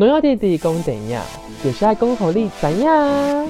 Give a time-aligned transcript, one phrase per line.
[0.00, 1.22] 农药弟弟讲怎样，
[1.62, 2.86] 就是爱讲互你知影。《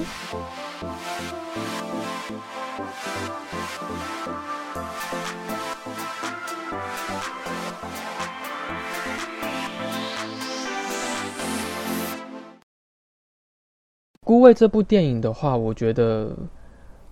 [14.25, 16.35] 孤味》这部电影的话，我觉得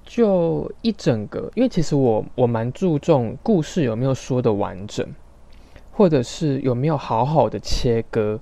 [0.04, 5.08] 就一整个，因为其实我我蛮注重故事有没有说的完整，
[5.94, 8.38] 或者是有没有好好的切割。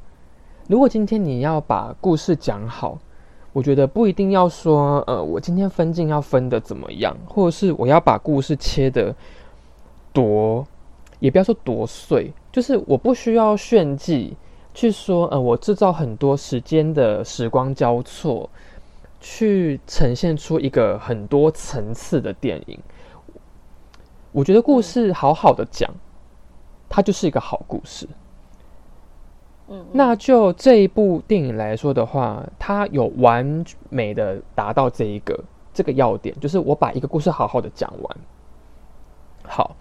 [0.68, 2.98] 如果今天你要把故事讲好，
[3.54, 9.16] 我觉得不一定要说，呃，我今天分镜要分的怎么样，或者是我要把故事切的
[10.12, 10.68] 多，
[11.20, 14.36] 也不要说多碎，就是我不需要炫技
[14.74, 18.50] 去说，呃，我制造很多时间的时光交错。
[19.20, 22.80] 去呈现出一个很多层次的电影，
[24.32, 25.92] 我觉得故事好好的讲，
[26.88, 28.08] 它就是一个好故事。
[29.92, 38.18] 那就这一部电影来说的话，它有完美的达到这一个这个要点，就是我把一个故事好好的讲完。
[39.44, 39.76] 好，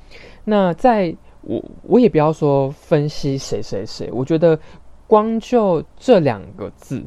[0.45, 4.59] 那在我我也不要说分析谁谁谁，我觉得
[5.07, 7.05] 光就这两个字。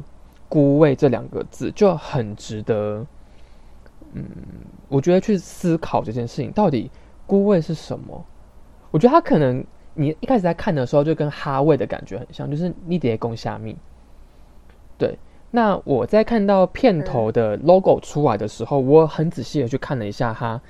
[0.52, 3.06] 孤味这两个字就很值得，
[4.14, 4.26] 嗯，
[4.88, 6.90] 我觉得去思考这件事情到底
[7.24, 8.26] 孤味是什么。
[8.90, 13.76] 我觉得他可能你一开始在看的时候就跟哈味的感觉很像，就是你得攻下面。
[14.98, 15.18] 对，
[15.50, 20.60] 那我在看到片头的 logo 出来的时候，我很仔细的去看了一下它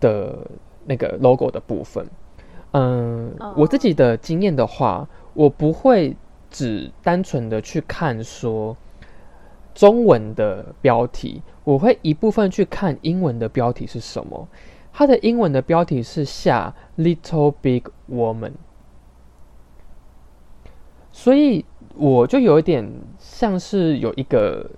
[0.00, 0.38] 的
[0.86, 2.06] 那个 logo 的部分。
[2.72, 6.16] 嗯，我自己的经验的话，我不会
[6.50, 8.76] 只单纯的去看说。
[9.72, 14.46] 中文的标题，我会一部分去看英文的标题是什么。
[14.92, 18.52] 它的英文的标题是下 Little Big Woman，
[21.10, 21.64] 所以
[21.96, 22.86] 我就有一点
[23.18, 24.70] 像是有一个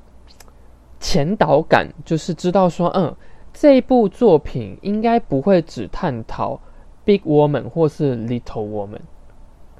[1.00, 3.14] 前导感，就是知道说，嗯，
[3.52, 6.60] 这部作品应该不会只探讨
[7.04, 9.00] Big Woman 或是 Little Woman。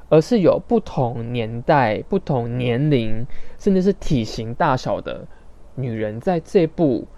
[0.09, 3.27] 而是有不同年代、不同年龄，
[3.59, 5.27] 甚至是体型大小的
[5.75, 7.09] 女人，在这部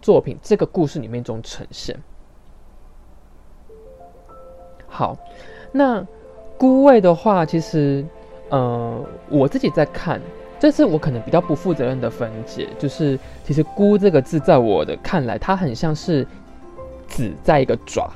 [0.00, 1.94] 作品、这个故事里面中呈现。
[4.88, 5.16] 好，
[5.70, 6.04] 那
[6.56, 8.04] 孤位的话，其实，
[8.48, 10.20] 呃，我自己在看，
[10.58, 16.26] 这是我可能比较不负责任的分解，就是其实“孤”这个字，在我的看来，它很像是
[17.06, 18.10] “子”在一个爪，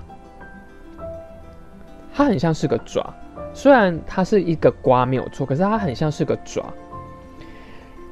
[2.13, 3.15] 它很像是个爪。
[3.55, 6.65] 虽然它是一个瓜没有错，可是它很像是个爪。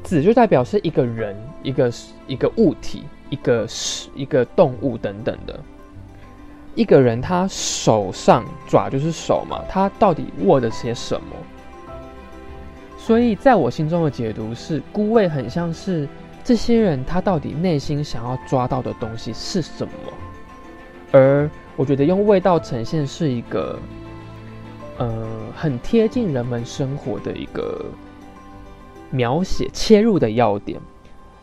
[0.03, 1.93] 子就代表是一个人、一个
[2.27, 5.59] 一个物体、一个是一个动物等等的。
[6.75, 11.37] 一个人他手上爪就是手嘛，他到底握着些什么？
[12.97, 16.09] 所以在我心中的解读是，孤味很像是
[16.45, 19.93] 这些人他到底内心想要抓到的东西是什么？
[21.13, 23.79] 而我觉得用味道呈现是一个。
[24.99, 25.27] 呃，
[25.57, 27.87] 很贴近人们生活的一个
[29.09, 30.79] 描写切入的要点，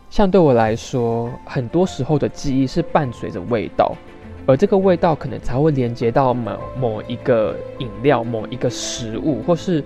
[0.08, 3.96] 像对我来说，很多时候的记忆是伴随着味道，
[4.48, 9.84] 而这个味道可能才会连接到某某一个饮料、某一个食物，或是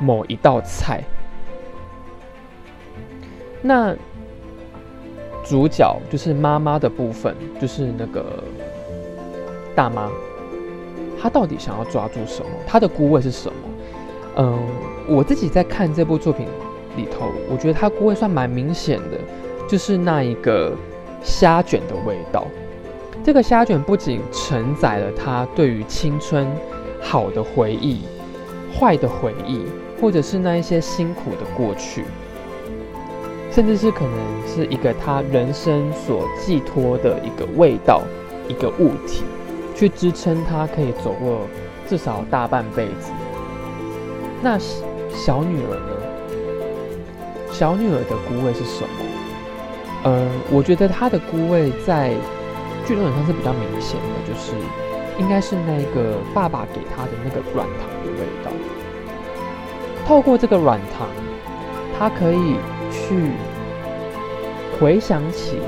[0.00, 1.04] 某一道菜。
[3.62, 3.94] 那
[5.44, 8.42] 主角就是妈妈的部分，就是那个
[9.72, 10.10] 大妈。
[11.22, 12.50] 她到底想要抓住什么？
[12.66, 13.54] 她的孤味是什么？
[14.38, 14.58] 嗯，
[15.08, 16.44] 我自己在看这部作品
[16.96, 19.18] 里头，我觉得她孤味算蛮明显的，
[19.68, 20.74] 就是那一个
[21.22, 22.48] 虾卷的味道。
[23.22, 26.46] 这个虾卷不仅承载了他对于青春
[27.00, 28.00] 好的回忆、
[28.74, 29.64] 坏的回忆，
[30.00, 32.04] 或者是那一些辛苦的过去，
[33.52, 34.12] 甚至是可能
[34.46, 38.02] 是一个他人生所寄托的一个味道、
[38.48, 39.24] 一个物体。
[39.76, 41.46] 去支撑他可以走过
[41.88, 43.10] 至少大半辈子。
[44.42, 44.58] 那
[45.08, 47.50] 小女儿呢？
[47.50, 48.88] 小女儿的孤味是什么？
[50.04, 52.12] 呃，我觉得她的孤味在
[52.90, 54.52] 剧中上是比较明显的，就是
[55.20, 58.50] 应该是那个爸爸给他的那个软糖的味道。
[60.04, 61.06] 透过这个软糖，
[61.96, 62.56] 他可以
[62.90, 63.30] 去
[64.76, 65.60] 回想起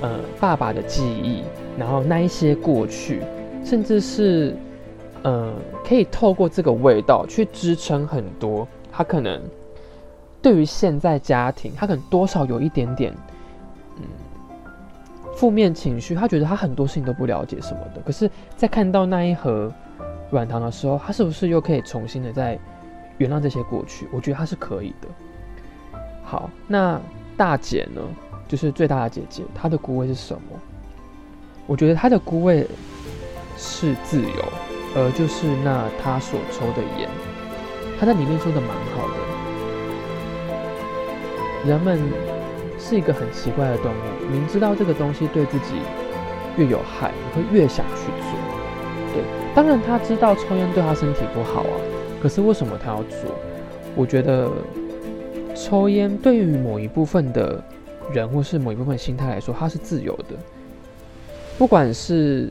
[0.00, 1.42] 呃爸爸的记忆，
[1.76, 3.24] 然后那一些过去。
[3.64, 4.56] 甚至是，
[5.24, 5.52] 呃，
[5.84, 8.66] 可以透过这个味道去支撑很多。
[8.92, 9.42] 他可能
[10.40, 13.12] 对于现在家庭，他可能多少有一点点，
[13.96, 14.04] 嗯，
[15.38, 16.14] 负面情绪。
[16.14, 18.00] 他觉得他很多事情都不了解什么的。
[18.04, 19.72] 可是，在看到那一盒
[20.30, 22.58] 软糖的时候，他是不是又可以重新的再
[23.18, 24.08] 原谅这些过去？
[24.12, 25.08] 我觉得他是可以的。
[26.24, 27.00] 好，那
[27.36, 28.02] 大姐呢？
[28.48, 30.40] 就是最大的姐姐，她的孤味是什么？
[31.66, 32.66] 我觉得她的孤味
[33.58, 34.44] 是自由，
[34.96, 37.10] 而就是那她所抽的烟，
[38.00, 39.14] 她在里面说的蛮好的。
[41.66, 42.00] 人们
[42.78, 45.74] 是一个很奇怪的动物，明知道这个东西对自己
[46.56, 48.30] 越有害，你会越想去做。
[49.12, 49.22] 对，
[49.54, 51.76] 当然他知道抽烟对他身体不好啊，
[52.22, 53.34] 可是为什么他要做？
[53.96, 54.50] 我觉得
[55.54, 57.62] 抽烟对于某一部分的。
[58.10, 60.34] 人或是某一部分心态来说，它是自由的，
[61.58, 62.50] 不管是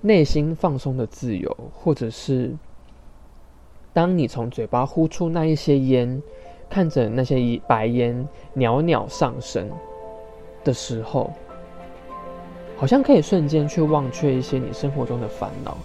[0.00, 2.52] 内心放松的自由，或者是
[3.92, 6.20] 当你从嘴巴呼出那一些烟，
[6.68, 9.68] 看着那些白烟袅袅上升
[10.64, 11.32] 的时候，
[12.76, 15.76] 好像可以瞬间去忘却一些你生活中的烦恼。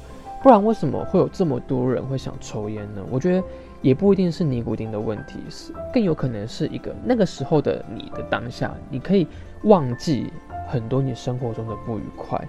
[0.42, 3.02] 不然为什么会有这么多人会想抽烟呢？
[3.10, 3.44] 我觉得。
[3.84, 9.28] 也不一定是尼古丁的问题，是更有可能是一个那个时候的你的当下，你可以
[9.64, 10.32] 忘记
[10.70, 12.42] 很多你生活中的不愉快，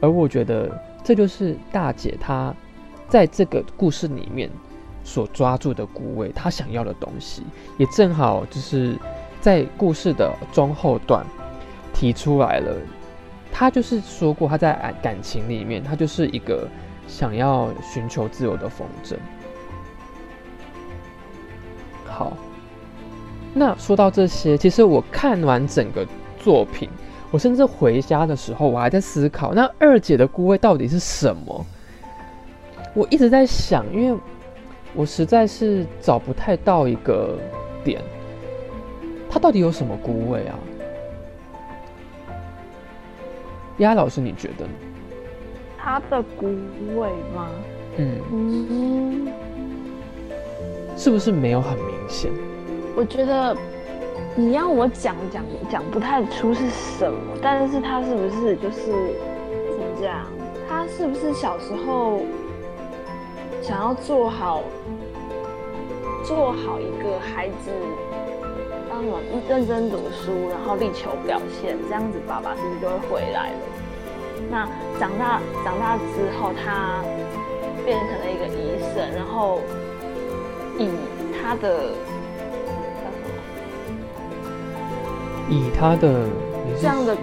[0.00, 0.70] 而我觉得
[1.02, 2.54] 这就是大姐她
[3.08, 4.48] 在这个故事里面
[5.06, 7.44] 所抓住的古味，她想要的东西，
[7.78, 8.98] 也正好就是
[9.40, 11.24] 在故事的中后段
[11.94, 12.76] 提出来了。
[13.52, 16.68] 他就是说过，他在感情里面，他就是一个
[17.08, 19.14] 想要寻求自由的风筝。
[22.04, 22.36] 好，
[23.54, 26.06] 那说到这些，其实我看完整个
[26.38, 26.90] 作品，
[27.30, 31.64] 我甚至回家的时候，我还在思考，那二姐的孤位到底是什么？
[32.92, 34.20] 我一直在想，因为
[34.96, 37.36] 我实在是找不太到一个
[37.84, 38.00] 点，
[39.28, 40.58] 它到底有什么孤味啊？
[43.76, 44.66] 丫老师，你觉得？
[45.76, 46.46] 它的孤
[46.96, 47.48] 味吗？
[47.98, 49.28] 嗯嗯。
[50.96, 52.32] 是不是没有很明显？
[52.96, 53.54] 我觉得
[54.34, 60.24] 你让我讲讲讲不太出是什么，但是他是不是就是怎么讲？
[60.66, 62.22] 他是不是小时候
[63.66, 64.62] 想要做好
[66.24, 67.72] 做好一个孩子，
[68.88, 69.18] 当什么
[69.48, 73.58] 认真读书，然后力求表现，这样子爸爸是不是就会回来了？
[74.48, 74.68] 那
[75.00, 77.02] 长大长大之后，他
[77.84, 79.60] 变成了一个医生，然后。
[80.78, 80.90] 以
[81.32, 81.88] 他的？
[85.48, 86.28] 以他的
[86.78, 87.16] 这样的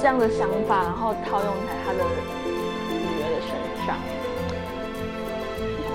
[0.00, 1.98] 这样的想法，然后套用在他的
[2.90, 3.54] 女儿的身
[3.86, 4.15] 上。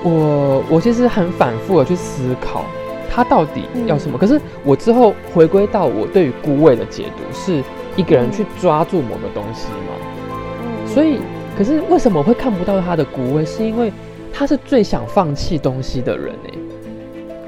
[0.03, 2.65] 我我其实很反复的去思考，
[3.09, 4.17] 他到底要什么？
[4.17, 7.63] 可是我之后回归到我对于孤味的解读，是
[7.95, 10.87] 一个人去抓住某个东西嘛？
[10.87, 11.19] 所以，
[11.57, 13.45] 可是为什么会看不到他的孤味？
[13.45, 13.93] 是因为
[14.33, 16.57] 他是最想放弃东西的人哎。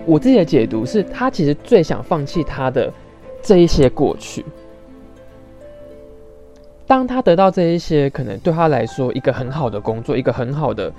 [0.05, 2.91] 我自己的解读是，他其实最想放弃他的
[3.41, 4.45] 这一些过去。
[6.85, 10.91] 当他得到这一些，可能对他来说一个很好的工作，一个很好的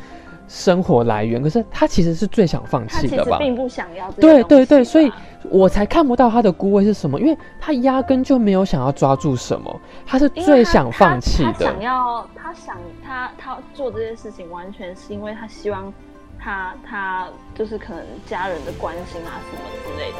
[0.47, 3.39] 生活来源，可是他其实是最想放弃的吧？
[3.39, 4.11] 并不想要。
[4.13, 5.11] 对对对，所以
[5.51, 11.53] 我才看不到他的孤位是什么，因为他压根就没有想要抓住什么，他是最想放弃的。
[11.53, 15.93] 他想要，他想他他做这件事情，完全是因为他希望。
[16.37, 20.19] 他他就是可能家人的关心啊什么之类的，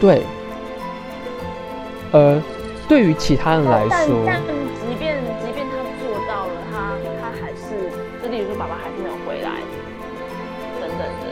[0.00, 0.22] 对。
[2.12, 2.42] 呃，
[2.88, 5.49] 对于其他人来说，但即便即
[8.30, 9.50] 例如说爸爸还是没有回来，
[10.80, 11.26] 等等的，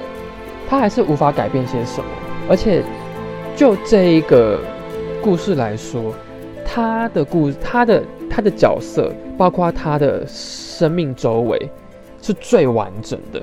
[0.69, 2.11] 他还是无法改变些什么。
[2.51, 2.83] 而且
[3.57, 4.59] 就这一个
[5.23, 6.13] 故事来说，
[6.65, 11.71] 他的故他的他的角色，包括他的生命周围，
[12.21, 13.43] 是最完整的。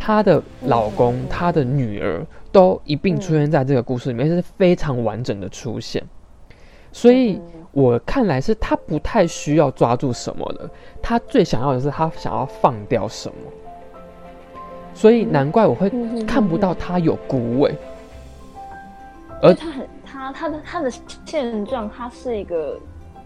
[0.00, 6.00] 她的老公、她的女儿都一并出现在这个故事里面，是非常完整的出现。
[7.00, 7.40] 所以
[7.70, 10.68] 我看来是他不太需要抓住什么了，
[11.00, 13.36] 他最想要的是他想要放掉什么。
[14.94, 15.88] 所以难怪我会
[16.26, 17.72] 看不到他有孤味。
[19.40, 20.90] 而他很，他他的他的
[21.24, 22.76] 现状，他是一个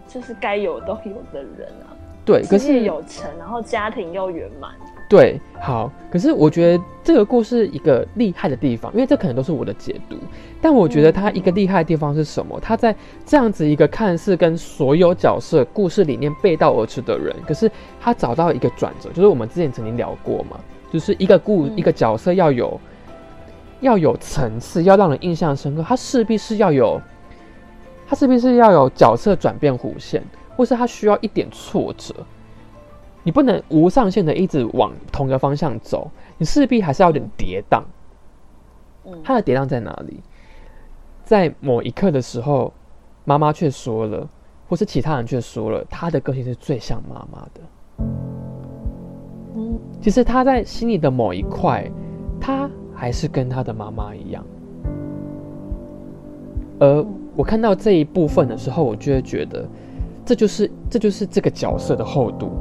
[0.07, 1.97] 就是该有都有的人啊。
[2.23, 4.71] 对，可是有成，然后家庭又圆满。
[5.13, 5.91] 对，好。
[6.11, 10.15] 可是我觉得这个故事一个厉害的地方，因为这可能都是我的解读。
[10.59, 12.59] 但我觉得它一个厉害的地方是什么？
[12.59, 17.69] 他在这样子一个看似跟所有角色故事里面背道而驰的人，可是
[18.01, 20.59] 他找到一个转折，就是我们之前曾经聊过嘛，
[20.91, 22.81] 就是一个故一个角色要有
[23.81, 26.99] 要有层次，要让人印象深刻，他势必是要有
[28.07, 30.23] 他势必是要有角色转变弧线，
[30.55, 32.15] 或是他需要一点挫折。
[33.23, 37.81] 你不能无上限的一直往同一个方向走，你势必还是要有点跌宕。
[39.05, 40.19] 嗯，它的跌宕在哪里？
[41.23, 42.73] 在某一刻的时候，
[43.23, 44.27] 妈妈却说了，
[44.67, 47.61] 或是其他人却说了，他的个性是最像妈妈的。
[49.55, 51.89] 嗯，其实他在心里的某一块，
[52.41, 54.43] 他还是跟他的妈妈一样。
[56.79, 59.65] 而我看到这一部分的时候，我就会觉得，
[60.25, 62.51] 这就是这就是这个角色的厚度。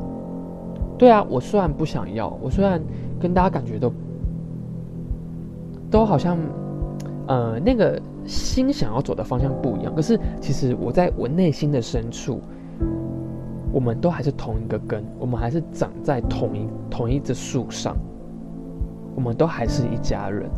[1.03, 2.81] 对啊，我虽然不想要，我虽然
[3.19, 3.93] 跟大家感觉都
[5.91, 6.39] 都好像，
[7.27, 12.41] 呃，那个心想要走的方向不一样，可是其实我在我内心的深处，
[13.73, 17.97] 我们都还是同一个根，我们还是长在同一同一只树上，
[19.17, 20.49] 我们都还是一家人。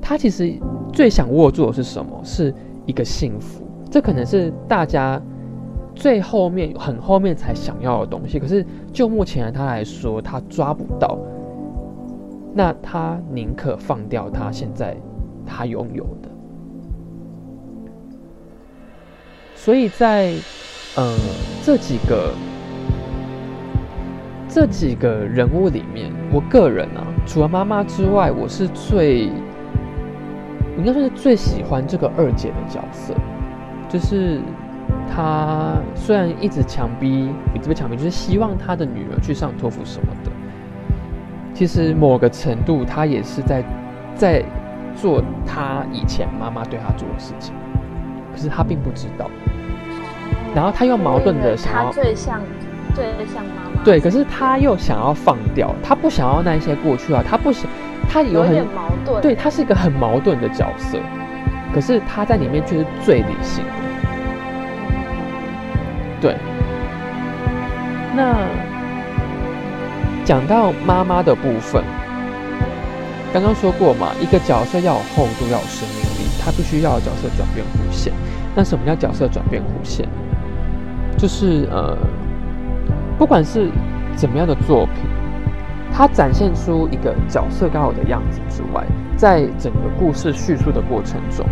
[0.00, 0.54] 他其实
[0.92, 2.20] 最想握住的是什么？
[2.22, 2.54] 是
[2.86, 3.64] 一个幸福。
[3.90, 5.20] 这可能是大家
[5.94, 8.38] 最后面、很后面才想要的东西。
[8.38, 11.18] 可是就目前他来说，他抓不到。
[12.52, 14.96] 那他宁可放掉他现在
[15.44, 16.28] 他拥有的。
[19.54, 20.32] 所以在
[20.96, 21.16] 呃
[21.62, 22.32] 这几个
[24.48, 29.30] 这几个人物里面，我个人啊，除了妈妈之外，我是最。
[30.76, 33.14] 应该说是最喜欢这个二姐的角色，
[33.88, 34.40] 就是
[35.14, 40.30] 她虽然一直强逼，一直被强逼，就是希望他的女儿去上托福什么的。
[41.52, 43.62] 其实某个程度，他也是在
[44.14, 44.42] 在
[44.96, 47.54] 做他以前妈妈对他做的事情，
[48.32, 49.30] 可是他并不知道。
[50.54, 52.40] 然后他又矛盾的想要，最像
[52.94, 53.84] 最像妈妈。
[53.84, 57.70] 对，可是他又想要放掉，他不想要那些过去啊，他不想。
[58.06, 60.98] 他有很矛盾，对他是一个很矛盾的角色，
[61.72, 63.83] 可是他在里面却是最理性的。
[66.24, 66.34] 对，
[68.16, 68.48] 那
[70.24, 71.84] 讲到妈妈的部分，
[73.30, 78.10] 刚刚说过嘛，一个角色要有厚度，要有生命力，他必须要角色转变弧线。
[78.56, 80.08] 那什么叫角色转变弧线？
[81.18, 81.94] 就是呃，
[83.18, 83.68] 不管是
[84.16, 84.94] 怎么样的作品。
[85.92, 88.82] 它展现出一个角色该有的样子之外，
[89.14, 91.44] 在整个故事叙述的过程中，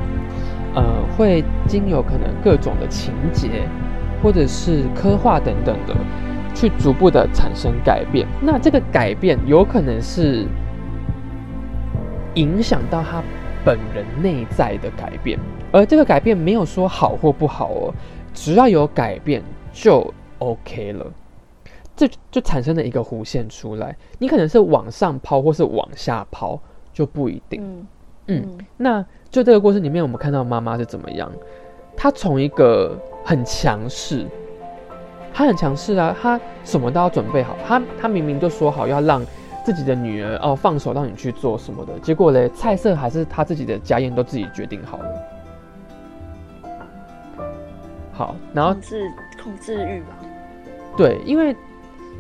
[0.75, 0.83] 呃，
[1.15, 3.69] 会经由可能各种的情节，
[4.23, 5.95] 或者是刻画等等的，
[6.55, 8.27] 去逐步的产生改变。
[8.41, 10.47] 那这个改变有可能是
[12.35, 13.23] 影响到他
[13.65, 15.39] 本人内在的改变，
[15.73, 17.95] 而这个改变没有说好或不好哦，
[18.33, 21.07] 只要有改变就 OK 了。
[21.95, 26.59] 这就产生了一个弧线出来，你可能是往上抛或是往下抛，
[26.93, 27.63] 就不一定。
[27.63, 27.87] 嗯
[28.29, 31.31] 嗯，那就这个过程里面，我们看到妈妈是怎么样？
[31.97, 34.27] 她从一个很强势，
[35.33, 37.57] 他很强势啊，他什么都要准备好。
[37.67, 39.25] 他他明明就说好要让
[39.65, 45.05] 自己的女儿哦放手让你去做什么的，结果嘞，菜色还是他自己的家宴都自己决定好了。
[48.13, 50.17] 好，然后控制控制欲吧。
[50.97, 51.55] 对，因为。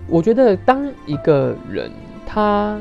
[0.08, 1.88] 我觉得，当一个人
[2.26, 2.76] 他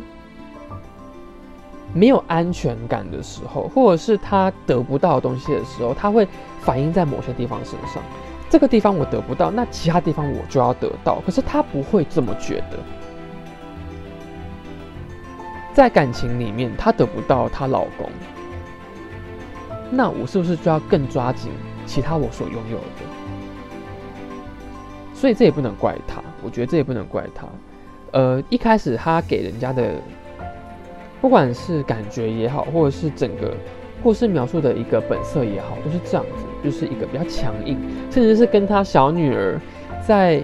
[1.94, 6.28] 没有安全感的时候，或者是他得不到东西的时候，他会
[6.62, 8.02] 反映在某些地方身上。
[8.50, 11.22] 这个地方我得不到，那其他地方我就要得到。
[11.26, 12.78] 可是他不会这么觉得。
[15.74, 18.10] 在感情里面，她得不到她老公，
[19.90, 21.50] 那我是不是就要更抓紧
[21.86, 23.06] 其他我所拥有的？
[25.14, 26.22] 所以这也不能怪他。
[26.44, 27.48] 我觉得这也不能怪他，
[28.12, 29.94] 呃，一开始他给人家的，
[31.22, 33.54] 不管是感觉也好，或者是整个
[34.02, 37.78] 故事描述的一个本色也好，都是这样子，就是一个比较强硬，
[38.10, 39.62] 甚至是跟他小女儿
[40.06, 40.44] 在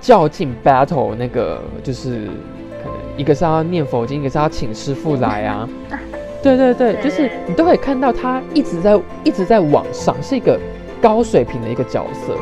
[0.00, 2.26] 较劲 battle 那个，就是
[2.82, 5.68] 可能一个是要念佛经，一个是要请师傅来啊，
[6.40, 10.58] 对对对，就是你都可以看到他一直在一直在往上，是一个
[11.00, 12.36] 高水平的一个角色。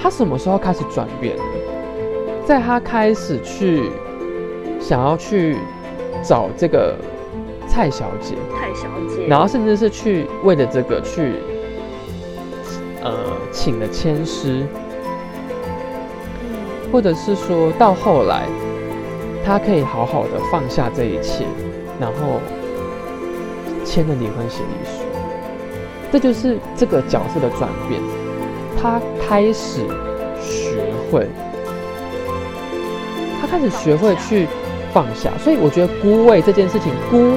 [0.00, 1.36] 他什么时候开始转变？
[2.44, 3.90] 在他开始去
[4.78, 5.56] 想要去
[6.26, 6.96] 找这个
[7.68, 11.34] 蔡小姐，蔡小姐，然后甚至是去为了这个去
[13.02, 13.12] 呃
[13.52, 14.66] 请了签师，
[16.90, 18.46] 或者是说到后来，
[19.44, 21.44] 他可以好好的放下这一切，
[22.00, 22.40] 然后
[23.84, 25.04] 签了离婚协议书，
[26.10, 28.00] 这就是这个角色的转变。
[28.76, 29.80] 他开始
[30.40, 31.28] 学会，
[33.40, 34.46] 他开始学会去
[34.96, 37.36] 放下，所以我觉得“孤位”这件事情，“孤”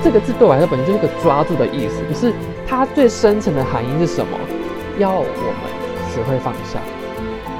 [0.00, 2.04] 这个字对我来说本身就是个抓住的意思。
[2.06, 2.32] 可是
[2.68, 4.38] 它最深层的含义是什么？
[4.96, 6.78] 要我们学会放下，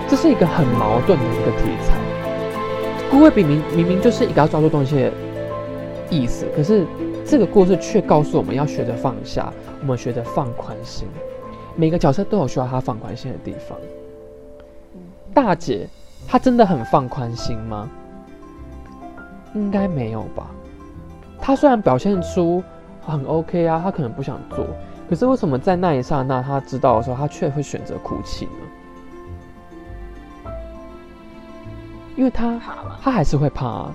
[0.06, 1.98] 这是一个很矛盾的一个题材。
[3.10, 5.12] “孤位”明明明明就是一个要抓住东西的
[6.08, 6.86] 意思，可是
[7.26, 11.08] 这个故事却告诉我们要学着放下，我们学着放宽心。
[11.74, 13.76] 每个角色都有需要他放宽心的地方。
[15.34, 15.88] 大姐，
[16.28, 17.90] 她真的很放宽心吗？
[19.54, 20.46] 应该没有吧。
[21.40, 22.62] 他虽然表现出
[23.00, 24.66] 很 OK 啊，他可能不想做，
[25.08, 28.50] 可是为什么在那一刹那，他知道的时候，他却会选择哭泣呢？
[32.16, 32.60] 因为他
[33.00, 33.86] 他还是会怕，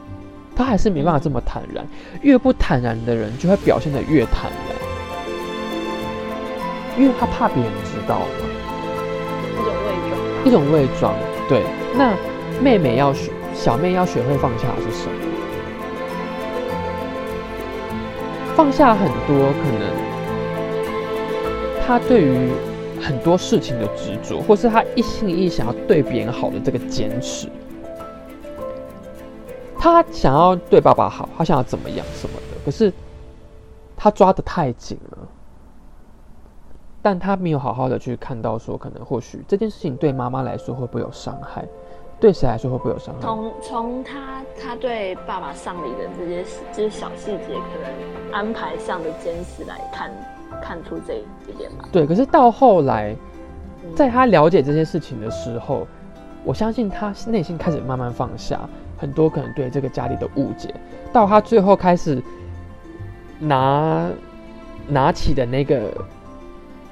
[0.55, 1.85] 他还是没办法这么坦然。
[2.21, 4.57] 越不坦然的人，就会表现的越坦然，
[6.97, 8.25] 因为他怕别人知道嘛。
[9.55, 11.13] 一种伪装，一种伪装。
[11.49, 11.65] 对，
[11.97, 12.15] 那
[12.61, 15.13] 妹妹要学，小妹要学会放下是什么？
[18.55, 19.83] 放下很多可能，
[21.85, 22.51] 她对于
[23.01, 27.47] 很多事情的执着，或是她一心一意想要对别人好的这个坚持。
[29.77, 32.93] 他想要对爸爸好，他想要怎么样什么的，可是
[33.97, 35.17] 他抓得太紧了，
[37.01, 41.67] 但他没有好好的去看到说，可能或许这件事情对妈妈来说会不会有伤害，
[42.19, 43.21] 对谁来说会不会有伤害？
[43.21, 50.11] 从从他他对爸爸丧礼的这些这些小细节，可能安排上的坚持来看
[50.61, 51.87] 看出这一点吧。
[51.91, 53.15] 对，可是到后来，
[53.95, 55.85] 在他了解这些事情的时候，
[56.43, 58.59] 我相信他内心开始慢慢放下。
[58.95, 60.73] 很多可能对这个家里的误解，
[61.11, 62.23] 到他最后开始
[63.37, 64.09] 拿
[64.87, 65.91] 拿起的那个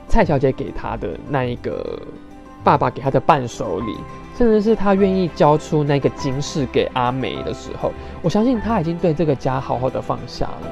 [0.10, 2.02] 蔡小姐给他的那一个
[2.66, 3.96] 爸爸给他的伴手礼，
[4.42, 7.94] 甚至是他愿意交出那个金饰给阿梅的时候，
[8.24, 10.68] 我相信他已经对这个家好好的放下了。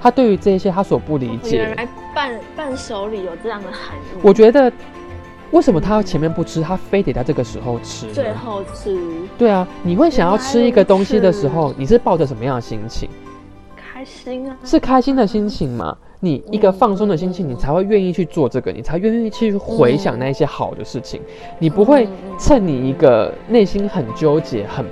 [0.00, 4.20] 他对于这些他所不理解，原来伴伴手礼有这样的含义。
[4.22, 4.72] 我觉得。
[5.50, 8.10] 为什么他前面不吃，他非得在这个时候吃？
[8.12, 8.98] 最后吃。
[9.38, 13.08] 对啊，你会想要吃一个东西的时候，你是抱着什么样的心情？
[13.76, 14.56] 开心啊！
[14.64, 15.96] 是开心的心情吗？
[16.20, 21.20] 你一个放松的心情，你才会愿意去做这个，你才愿意去回想那一些好的事情。
[21.58, 24.84] 你不会趁你一个内心很纠结、很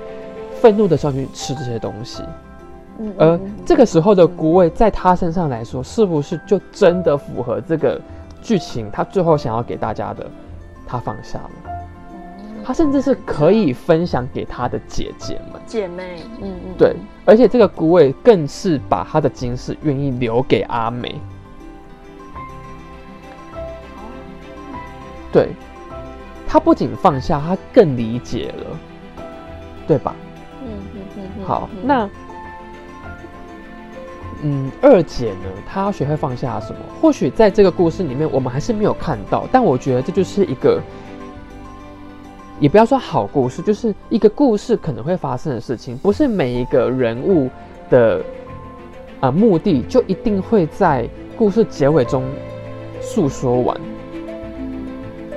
[0.53, 2.23] 愤怒的时候去吃这些东西。
[3.17, 7.99] 而这个时候的孤味，在他身上来说，是不是就真的符合这个
[8.41, 8.89] 剧情？
[8.91, 10.25] 他最后想要给大家的？
[10.85, 11.72] 他放下了，
[12.63, 16.95] 他甚至是可以分享给他的姐姐们、姐妹，嗯嗯，对，
[17.25, 21.15] 而且这个古伟更是把他的金饰愿意留给阿美，
[25.31, 25.49] 对，
[26.47, 28.79] 他不仅放下，他更理解了，
[29.85, 30.15] 对吧？
[30.63, 32.09] 嗯嗯嗯，好，那。
[34.45, 35.49] 嗯，二姐呢？
[35.65, 36.79] 她要学会放下什么？
[37.01, 39.47] 或许在这个故事里面，我们还是没有看到。
[39.53, 40.81] 但我觉得这就是一个，
[42.59, 45.97] 也不要说好故事，就是一个故事可能会发生的事情。
[45.97, 47.49] 不是每一个人物
[47.89, 48.21] 的
[49.19, 52.23] 啊目的，就一定会在故事结尾中
[53.01, 53.75] 诉说完。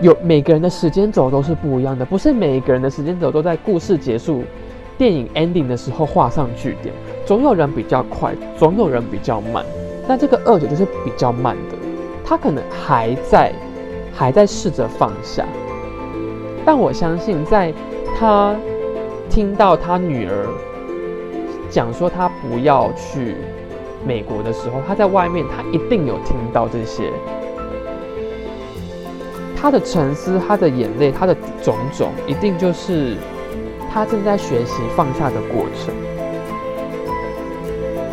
[0.03, 4.45] 有每个人的时间轴都是不一样的，不是每一个人的时间轴都在故事结束、
[4.99, 6.95] 电影 ending 的时候画上句点。
[7.25, 9.65] 总有人比较快，总有人比较慢。
[10.07, 11.77] 那这个二姐就是比较慢的，
[12.25, 13.53] 她可能还在，
[14.15, 15.45] 还在试着放下。
[16.67, 17.73] 但我相信，在
[18.19, 18.55] 他
[19.31, 20.47] 听到他女儿
[21.71, 23.37] 讲说他不要去
[24.05, 27.13] 美国的时候，他在外面，他一定有听到这些。
[29.57, 33.17] 他的沉思，他的眼泪，他的种种，一定就是
[33.93, 35.95] 他正在学习放下的过程。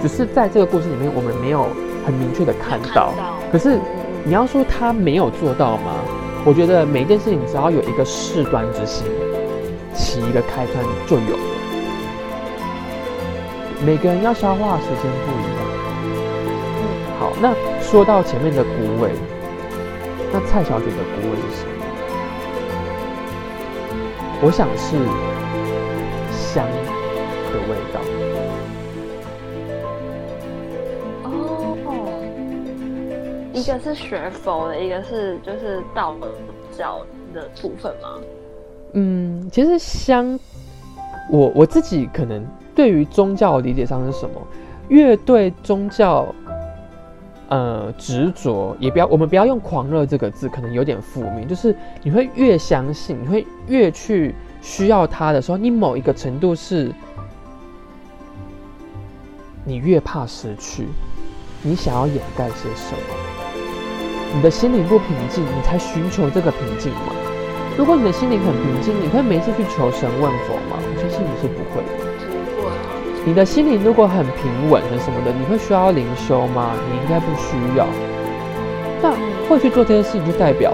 [0.01, 1.67] 只是在这个故事里面，我们没有
[2.05, 3.13] 很明确的看到。
[3.51, 3.79] 可是
[4.23, 5.95] 你要说他没有做到吗？
[6.45, 9.05] 我觉得每一件事情只要有一个事端之心，
[9.95, 11.43] 起一个开端就有了。
[13.85, 15.63] 每个人要消化的时间不一样。
[17.17, 18.69] 好，那说到前面的古
[19.01, 19.11] 伟，
[20.33, 21.71] 那蔡小姐的古伟是什么？
[24.41, 24.97] 我想是
[26.29, 26.67] 香
[33.63, 36.13] 一个是学佛的，一个是就是道
[36.77, 36.99] 教
[37.33, 38.19] 的部分吗？
[38.91, 40.37] 嗯，其实香，
[41.31, 42.45] 我我自己可能
[42.75, 44.35] 对于宗教理解上是什么，
[44.89, 46.27] 越对宗教
[47.47, 51.73] 呃执着，也不要我们不要用狂热这个字，可能有点负面，就是
[52.03, 56.91] 你会越相信，你会越去需要它的时候，你某一个程度是，
[59.63, 60.89] 你越怕失去，
[61.61, 63.42] 你想要掩盖些什么？
[64.35, 67.13] 你的心灵不平静，你才寻求这个平静吗？
[67.77, 70.77] 如果你的心灵很平静，你会每次去求神问佛吗？
[70.81, 72.13] 我相信你是不会的。
[73.25, 76.73] 你的心灵如果很平稳、的什么的，你会需要灵修吗？
[76.89, 77.87] 你应该不需要。
[79.01, 79.13] 那
[79.47, 80.73] 会去做这些事情，就代表，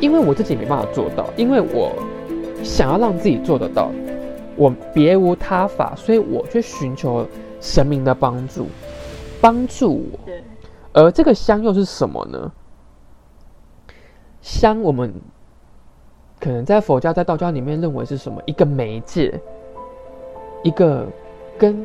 [0.00, 1.92] 因为我自己没办法做到，因为我
[2.62, 3.90] 想要让自己做得到，
[4.54, 7.26] 我别无他法，所以我去寻求
[7.60, 8.68] 神明的帮助，
[9.40, 10.18] 帮助我。
[10.24, 10.42] 对，
[10.92, 12.50] 而这个香又是什么呢？
[14.62, 15.12] 香，我们
[16.38, 18.40] 可能在佛教、在道教里面认为是什么？
[18.46, 19.40] 一个媒介，
[20.62, 21.04] 一个
[21.58, 21.84] 跟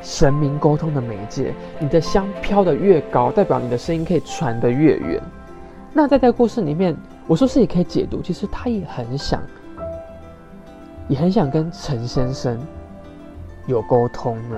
[0.00, 1.52] 神明沟通的媒介。
[1.78, 5.22] 你的香飘得越高，代表你的声音可以传得越远。
[5.92, 9.42] 那在这个故事里面，我说是也可以解读，其实他也很想，
[11.08, 12.58] 也很想跟陈先生
[13.66, 14.56] 有沟通呢。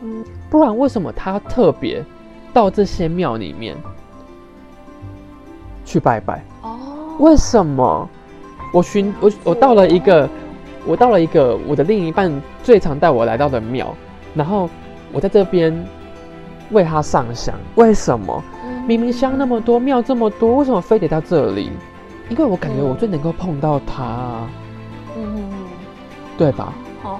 [0.00, 2.02] 嗯，不然为什么他特别
[2.54, 3.76] 到这些庙里面
[5.84, 6.44] 去拜拜？
[6.62, 6.78] 哦，
[7.18, 8.08] 为什么？
[8.72, 10.28] 我寻我我到了一个，
[10.86, 13.94] 我到了一个我的另一半最常带我来到的庙，
[14.34, 14.68] 然后
[15.12, 15.72] 我在这边
[16.70, 18.42] 为他上香，为什么？
[18.86, 21.70] 明明香那么多，庙这么多，为什么非得到这里？
[22.30, 24.48] 因为我感觉我最能够碰到他、啊，
[25.16, 25.54] 嗯嗯嗯，
[26.38, 26.72] 对吧？
[27.04, 27.18] 哦，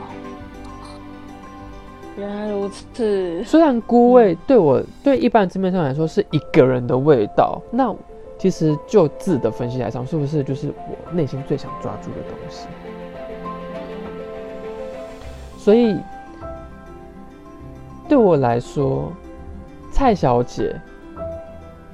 [2.16, 3.44] 原来如此。
[3.44, 7.94] 虽然菇味对我对一般字面上来说是一个人的味道，那
[8.42, 12.66] 其实就字的分析来讲，是不是就是我内心最想抓住的东西？
[15.56, 15.96] 所以
[18.08, 19.12] 对我来说，
[19.92, 20.74] 蔡小姐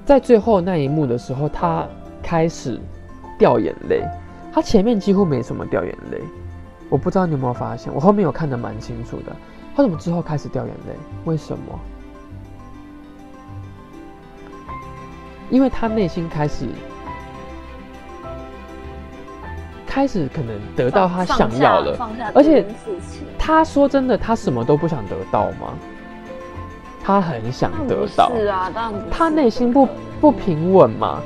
[0.07, 1.87] 在最后那一幕的时候，她
[2.23, 2.81] 开始
[3.39, 4.03] 掉眼泪。
[4.51, 6.19] 她前面几乎没什么掉眼泪，
[6.89, 9.37] 我不知道你有没有发现，我后面有看得蛮清楚的。
[9.77, 10.95] 她怎么之后开始掉眼泪？
[11.27, 11.79] 为什么？
[15.51, 16.67] 因为他内心开始，
[19.87, 21.95] 开始可能得到他想要了。
[21.95, 25.73] 放下而且这件事情她说真的，他什么都不想得到吗？
[27.03, 28.31] 他很想得到。
[28.37, 29.05] 是啊，当然不是。
[29.11, 29.89] 他内心不
[30.21, 31.21] 不平稳嘛？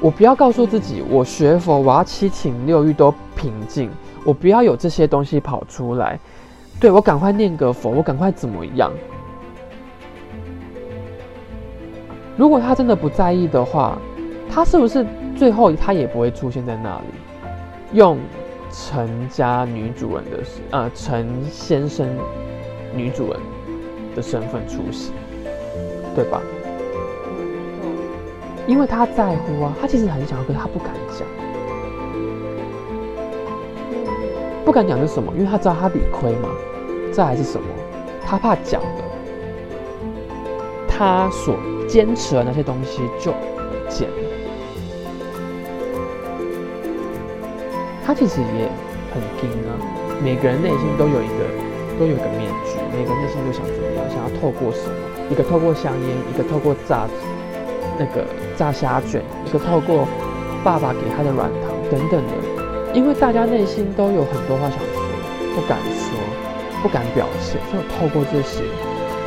[0.00, 3.90] 我不要告诉自己，我学佛，我要七情六欲都平静，
[4.24, 6.18] 我不要有这些东西跑出来。
[6.80, 8.92] 对我赶快念个佛，我赶快怎么样？
[12.38, 13.98] 如果他真的不在意的话，
[14.48, 15.04] 他是不是
[15.36, 17.04] 最后他也不会出现在那里，
[17.92, 18.16] 用
[18.70, 20.38] 陈家女主人的
[20.70, 22.06] 呃陈先生
[22.94, 23.40] 女主人
[24.14, 25.10] 的身份出席，
[26.14, 26.40] 对吧？
[26.44, 27.48] 嗯
[28.68, 31.26] 因为他在乎啊，他其实很想要，可是他不敢讲，
[34.64, 35.32] 不敢讲是什么？
[35.36, 36.48] 因为他知道他理亏嘛。
[37.12, 37.66] 这还是什么？
[38.24, 38.97] 他怕讲了，
[40.98, 41.56] 他所
[41.86, 43.32] 坚持的那些东西就
[43.88, 44.16] 减了。
[48.04, 48.68] 他其实也
[49.14, 49.78] 很硬啊，
[50.20, 51.46] 每个人内心都有一个
[52.00, 54.94] 都有一个面具，每个人内心都想怎么样，想要透过什么？
[55.30, 57.06] 一个透过香烟，一个透过炸
[57.96, 58.24] 那个
[58.56, 60.04] 炸虾卷，一个透过
[60.64, 64.98] 爸爸给他的软糖等等的，因为大家内心都有很多话想说，
[65.54, 66.18] 不敢说，
[66.82, 68.64] 不敢表现，所以透过这些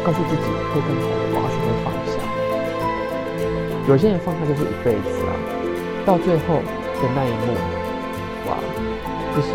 [0.03, 0.41] 告诉自己
[0.73, 2.13] 会更好的，我要学会放下。
[3.87, 5.31] 有些人放下就是一辈子啊，
[6.05, 7.53] 到最后的那一幕，
[8.47, 8.57] 哇，
[9.35, 9.49] 就是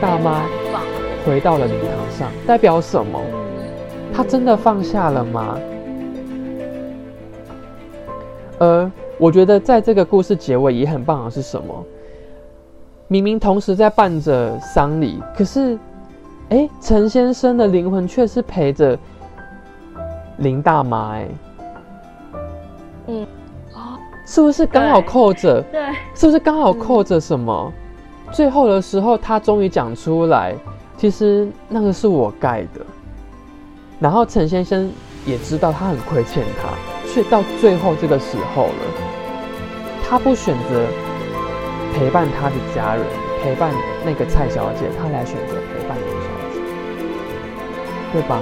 [0.00, 0.46] 大妈
[1.26, 3.20] 回到了灵堂上，代表什么？
[4.12, 5.58] 他真的放下了吗？
[8.58, 11.84] 而我觉得在这个故事结尾也很棒的是什么？
[13.08, 15.78] 明明同时在办着丧礼，可是，
[16.50, 18.98] 哎，陈先生的灵魂却是陪着
[20.38, 21.28] 林大妈，哎，
[23.06, 23.26] 嗯，
[23.72, 25.62] 哦，是不是刚好扣着？
[25.72, 25.80] 对，
[26.14, 27.72] 是不是刚好扣着什么？
[28.32, 30.54] 最后的时候，他终于讲出来，
[30.96, 32.84] 其实那个是我盖的。
[34.00, 34.90] 然后陈先生
[35.24, 36.68] 也知道他很亏欠他，
[37.06, 38.72] 所以到最后这个时候了，
[40.02, 40.84] 他不选择
[41.94, 43.04] 陪伴他的家人，
[43.42, 43.72] 陪伴
[44.04, 45.83] 那个蔡小姐，他来选择陪
[48.14, 48.40] 对吧？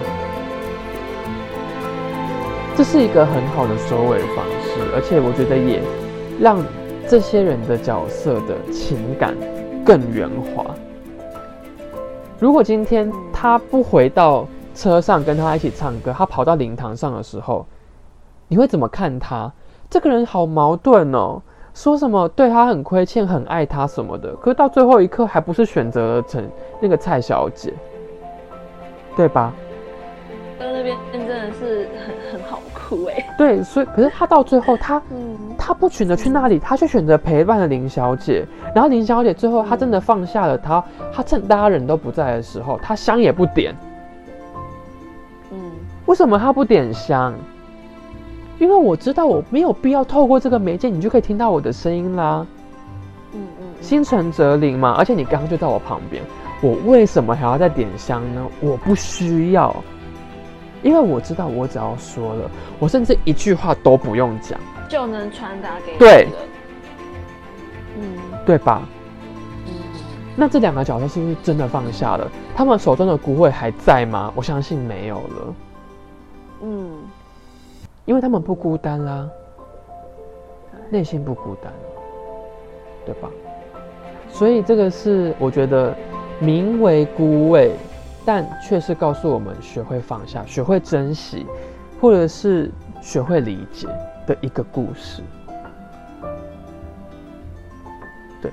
[2.77, 5.83] 这是一个很好的收尾方式，而且我觉得也
[6.39, 6.63] 让
[7.09, 9.35] 这些人的角色的情感
[9.83, 10.63] 更圆滑。
[12.39, 17.65] 如果今天他不回到车上跟他一起唱歌，他跑到灵堂上的时候，
[18.49, 19.51] 你会怎么看他？
[19.89, 21.41] 这个人好矛盾哦，
[21.73, 26.47] 说什么对他很亏欠、很爱他什么的，可是到最后一刻还不是选择了成
[26.79, 27.73] 那个蔡小姐，
[29.17, 29.53] 对吧？
[30.59, 38.47] 到那边真的是很很好哭哎， 对，所以可是他到最后他嗯，他不选择去那里，他却选择陪伴了林小姐。
[38.75, 43.75] 然后林小姐最后她真的放下了他，她趁大家人都不在的时候，她香也不点。
[45.51, 45.73] 嗯，
[46.07, 47.35] 为什么她不点香？
[48.59, 52.47] 因为我知道我没有必要透过这个媒介，你就可以听到我的声音啦。
[53.35, 56.23] 嗯嗯，心诚则灵嘛，而且你刚刚就在我旁边，
[56.63, 58.49] 我为什么还要再点香呢？
[58.61, 59.75] 我不需要，
[60.83, 66.29] 因为我知道我只要说了，我甚至一句话都不用讲，就能传达给你对。
[68.01, 68.83] 嗯对吧？
[69.67, 69.75] 嗯，
[70.35, 72.31] 那这两个角色是不是真的放下了？
[72.57, 74.33] 他们手中的骨灰还在吗？
[74.35, 75.55] 我相信没有了，
[76.63, 76.91] 嗯，
[78.05, 79.29] 因为他们不孤单啦，
[80.91, 81.73] 内心不孤单，
[83.05, 83.29] 对吧？
[84.29, 85.95] 所以这个是我觉得
[86.43, 87.77] 名为孤味，
[88.25, 91.47] 但却是告诉我们学会放下、学会珍惜，
[92.01, 92.69] 或者是
[93.01, 93.87] 学会理解
[94.27, 95.23] 的一个故事
[98.41, 98.51] 对。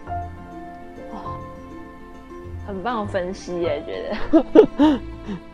[2.67, 4.99] 很棒的分析耶，觉得。